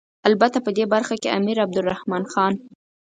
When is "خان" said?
2.31-2.53